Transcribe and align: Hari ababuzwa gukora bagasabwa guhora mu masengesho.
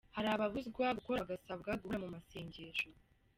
Hari 0.15 0.27
ababuzwa 0.29 0.95
gukora 0.97 1.21
bagasabwa 1.23 1.71
guhora 1.81 2.01
mu 2.03 2.09
masengesho. 2.15 2.87